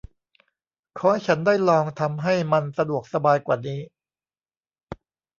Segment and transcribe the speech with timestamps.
[0.97, 3.79] ขอให้ฉันได้ลองทำให้มันสะดวกสบายกว่านี้